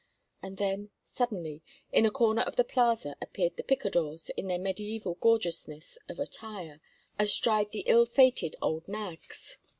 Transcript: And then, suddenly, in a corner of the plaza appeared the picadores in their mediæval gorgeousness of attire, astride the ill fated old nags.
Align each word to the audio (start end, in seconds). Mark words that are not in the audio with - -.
And 0.41 0.57
then, 0.57 0.89
suddenly, 1.03 1.61
in 1.91 2.07
a 2.07 2.09
corner 2.09 2.41
of 2.41 2.55
the 2.55 2.63
plaza 2.63 3.15
appeared 3.21 3.55
the 3.55 3.61
picadores 3.61 4.31
in 4.35 4.47
their 4.47 4.57
mediæval 4.57 5.19
gorgeousness 5.19 5.99
of 6.09 6.17
attire, 6.19 6.81
astride 7.19 7.69
the 7.69 7.81
ill 7.81 8.07
fated 8.07 8.55
old 8.63 8.87
nags. 8.87 9.59